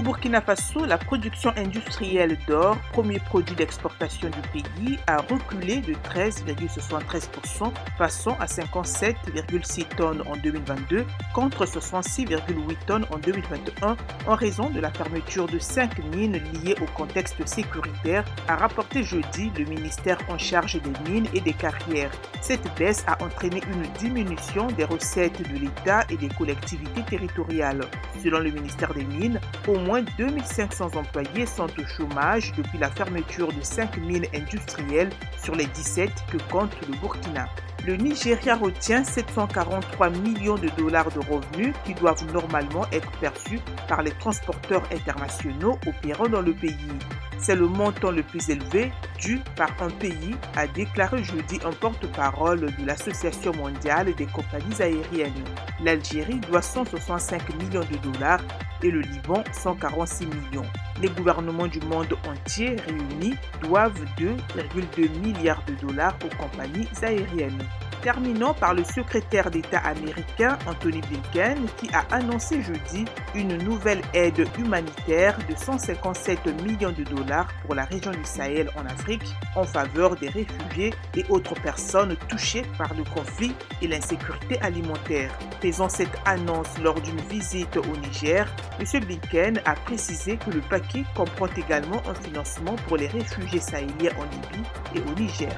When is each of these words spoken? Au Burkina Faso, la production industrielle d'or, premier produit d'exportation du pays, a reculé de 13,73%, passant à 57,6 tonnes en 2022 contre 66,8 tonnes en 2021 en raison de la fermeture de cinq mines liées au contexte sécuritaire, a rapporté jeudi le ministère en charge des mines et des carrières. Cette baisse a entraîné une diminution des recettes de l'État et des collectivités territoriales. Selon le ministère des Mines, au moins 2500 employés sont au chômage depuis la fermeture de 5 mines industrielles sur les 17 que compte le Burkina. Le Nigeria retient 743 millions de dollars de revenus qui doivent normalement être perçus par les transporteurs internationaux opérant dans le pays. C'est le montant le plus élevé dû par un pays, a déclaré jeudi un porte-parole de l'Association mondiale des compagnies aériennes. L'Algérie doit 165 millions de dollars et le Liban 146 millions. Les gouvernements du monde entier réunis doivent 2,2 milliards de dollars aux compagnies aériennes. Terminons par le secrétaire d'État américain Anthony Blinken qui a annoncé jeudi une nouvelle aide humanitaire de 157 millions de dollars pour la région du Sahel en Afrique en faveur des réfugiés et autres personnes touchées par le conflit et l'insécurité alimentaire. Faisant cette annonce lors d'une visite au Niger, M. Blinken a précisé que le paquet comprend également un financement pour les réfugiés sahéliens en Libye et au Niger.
Au 0.00 0.02
Burkina 0.02 0.40
Faso, 0.40 0.86
la 0.86 0.96
production 0.96 1.52
industrielle 1.58 2.38
d'or, 2.48 2.78
premier 2.90 3.18
produit 3.18 3.54
d'exportation 3.54 4.30
du 4.30 4.40
pays, 4.48 4.98
a 5.06 5.18
reculé 5.18 5.82
de 5.82 5.92
13,73%, 5.92 7.70
passant 7.98 8.34
à 8.40 8.46
57,6 8.46 9.84
tonnes 9.98 10.22
en 10.26 10.36
2022 10.36 11.04
contre 11.34 11.66
66,8 11.66 12.76
tonnes 12.86 13.04
en 13.10 13.18
2021 13.18 13.98
en 14.26 14.34
raison 14.34 14.70
de 14.70 14.80
la 14.80 14.90
fermeture 14.90 15.46
de 15.46 15.58
cinq 15.58 16.02
mines 16.14 16.40
liées 16.64 16.76
au 16.80 16.86
contexte 16.96 17.46
sécuritaire, 17.46 18.24
a 18.48 18.56
rapporté 18.56 19.02
jeudi 19.02 19.52
le 19.58 19.66
ministère 19.66 20.16
en 20.30 20.38
charge 20.38 20.80
des 20.80 21.10
mines 21.10 21.28
et 21.34 21.40
des 21.40 21.52
carrières. 21.52 22.12
Cette 22.40 22.74
baisse 22.78 23.04
a 23.06 23.22
entraîné 23.22 23.60
une 23.70 23.82
diminution 23.98 24.68
des 24.68 24.84
recettes 24.84 25.42
de 25.52 25.58
l'État 25.58 26.06
et 26.08 26.16
des 26.16 26.30
collectivités 26.30 27.02
territoriales. 27.02 27.82
Selon 28.22 28.38
le 28.38 28.50
ministère 28.50 28.94
des 28.94 29.04
Mines, 29.04 29.40
au 29.68 29.78
moins 29.78 29.89
2500 29.98 30.96
employés 30.96 31.46
sont 31.46 31.68
au 31.78 31.86
chômage 31.86 32.52
depuis 32.56 32.78
la 32.78 32.90
fermeture 32.90 33.52
de 33.52 33.60
5 33.60 33.96
mines 33.98 34.26
industrielles 34.34 35.10
sur 35.42 35.54
les 35.54 35.66
17 35.66 36.10
que 36.30 36.38
compte 36.50 36.74
le 36.86 36.96
Burkina. 36.98 37.48
Le 37.86 37.96
Nigeria 37.96 38.56
retient 38.56 39.04
743 39.04 40.10
millions 40.10 40.56
de 40.56 40.68
dollars 40.76 41.10
de 41.10 41.18
revenus 41.18 41.74
qui 41.84 41.94
doivent 41.94 42.24
normalement 42.32 42.86
être 42.92 43.10
perçus 43.20 43.58
par 43.88 44.02
les 44.02 44.10
transporteurs 44.12 44.82
internationaux 44.92 45.78
opérant 45.86 46.28
dans 46.28 46.42
le 46.42 46.52
pays. 46.52 46.76
C'est 47.38 47.56
le 47.56 47.66
montant 47.66 48.10
le 48.10 48.22
plus 48.22 48.50
élevé 48.50 48.92
dû 49.18 49.40
par 49.56 49.70
un 49.80 49.88
pays, 49.88 50.36
a 50.56 50.66
déclaré 50.66 51.24
jeudi 51.24 51.58
un 51.64 51.72
porte-parole 51.72 52.60
de 52.60 52.86
l'Association 52.86 53.54
mondiale 53.54 54.14
des 54.14 54.26
compagnies 54.26 54.80
aériennes. 54.80 55.44
L'Algérie 55.82 56.40
doit 56.40 56.60
165 56.62 57.54
millions 57.56 57.80
de 57.90 58.12
dollars 58.12 58.42
et 58.82 58.90
le 58.90 59.00
Liban 59.00 59.42
146 59.52 60.26
millions. 60.26 60.66
Les 61.00 61.08
gouvernements 61.08 61.66
du 61.66 61.80
monde 61.80 62.14
entier 62.28 62.76
réunis 62.86 63.34
doivent 63.62 64.04
2,2 64.18 65.08
milliards 65.20 65.62
de 65.66 65.74
dollars 65.86 66.16
aux 66.24 66.36
compagnies 66.36 66.88
aériennes. 67.02 67.62
Terminons 68.02 68.54
par 68.54 68.72
le 68.72 68.82
secrétaire 68.82 69.50
d'État 69.50 69.78
américain 69.80 70.58
Anthony 70.66 71.02
Blinken 71.02 71.66
qui 71.76 71.90
a 71.92 72.06
annoncé 72.14 72.62
jeudi 72.62 73.04
une 73.34 73.58
nouvelle 73.58 74.00
aide 74.14 74.46
humanitaire 74.58 75.36
de 75.48 75.54
157 75.54 76.62
millions 76.62 76.92
de 76.92 77.04
dollars 77.04 77.48
pour 77.64 77.74
la 77.74 77.84
région 77.84 78.10
du 78.12 78.24
Sahel 78.24 78.70
en 78.76 78.86
Afrique 78.86 79.34
en 79.54 79.64
faveur 79.64 80.16
des 80.16 80.28
réfugiés 80.30 80.94
et 81.14 81.24
autres 81.28 81.54
personnes 81.60 82.16
touchées 82.28 82.62
par 82.78 82.94
le 82.94 83.04
conflit 83.04 83.52
et 83.82 83.88
l'insécurité 83.88 84.58
alimentaire. 84.62 85.30
Faisant 85.60 85.90
cette 85.90 86.16
annonce 86.24 86.78
lors 86.82 87.00
d'une 87.02 87.20
visite 87.28 87.76
au 87.76 87.96
Niger, 87.98 88.46
M. 88.78 89.04
Blinken 89.04 89.60
a 89.66 89.74
précisé 89.74 90.38
que 90.38 90.50
le 90.50 90.60
paquet 90.62 91.04
comprend 91.14 91.48
également 91.54 92.02
un 92.08 92.14
financement 92.14 92.76
pour 92.88 92.96
les 92.96 93.08
réfugiés 93.08 93.60
sahéliens 93.60 94.12
en 94.18 94.24
Libye 94.24 94.66
et 94.94 95.00
au 95.00 95.20
Niger. 95.20 95.54